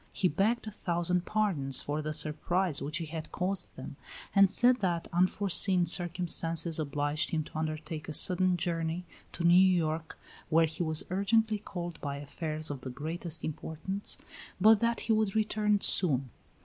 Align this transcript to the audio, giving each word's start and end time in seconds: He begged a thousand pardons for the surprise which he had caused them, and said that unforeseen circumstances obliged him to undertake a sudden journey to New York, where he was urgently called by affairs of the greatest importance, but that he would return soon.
He 0.13 0.27
begged 0.27 0.65
a 0.65 0.71
thousand 0.71 1.27
pardons 1.27 1.79
for 1.79 2.01
the 2.01 2.11
surprise 2.11 2.81
which 2.81 2.97
he 2.97 3.05
had 3.05 3.31
caused 3.31 3.75
them, 3.75 3.97
and 4.33 4.49
said 4.49 4.77
that 4.77 5.07
unforeseen 5.13 5.85
circumstances 5.85 6.79
obliged 6.79 7.29
him 7.29 7.43
to 7.43 7.57
undertake 7.59 8.09
a 8.09 8.13
sudden 8.13 8.57
journey 8.57 9.05
to 9.33 9.43
New 9.43 9.53
York, 9.53 10.17
where 10.49 10.65
he 10.65 10.81
was 10.81 11.05
urgently 11.11 11.59
called 11.59 12.01
by 12.01 12.15
affairs 12.17 12.71
of 12.71 12.81
the 12.81 12.89
greatest 12.89 13.43
importance, 13.45 14.17
but 14.59 14.79
that 14.79 15.01
he 15.01 15.13
would 15.13 15.35
return 15.35 15.79
soon. 15.81 16.31